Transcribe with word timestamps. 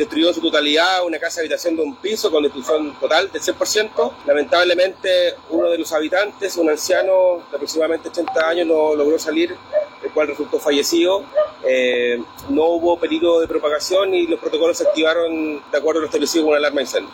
destruyó 0.00 0.28
en 0.28 0.34
su 0.34 0.40
totalidad 0.40 1.04
una 1.04 1.18
casa 1.18 1.40
de 1.40 1.46
habitación 1.46 1.76
de 1.76 1.82
un 1.82 1.96
piso 1.96 2.30
con 2.30 2.42
destrucción 2.42 2.94
total 2.98 3.30
del 3.30 3.40
100%. 3.40 4.12
Lamentablemente 4.26 5.34
uno 5.50 5.68
de 5.70 5.78
los 5.78 5.92
habitantes, 5.92 6.56
un 6.56 6.68
anciano 6.70 7.42
de 7.50 7.56
aproximadamente 7.56 8.08
80 8.08 8.48
años, 8.48 8.66
no 8.66 8.94
logró 8.94 9.18
salir, 9.18 9.56
el 10.02 10.10
cual 10.12 10.28
resultó 10.28 10.58
fallecido. 10.58 11.24
Eh, 11.64 12.22
no 12.48 12.64
hubo 12.64 12.98
peligro 12.98 13.40
de 13.40 13.46
propagación 13.46 14.14
y 14.14 14.26
los 14.26 14.40
protocolos 14.40 14.78
se 14.78 14.88
activaron 14.88 15.62
de 15.70 15.78
acuerdo 15.78 16.00
a 16.00 16.02
lo 16.02 16.06
establecido 16.06 16.44
con 16.44 16.50
una 16.50 16.58
alarma 16.58 16.80
incendio. 16.80 17.08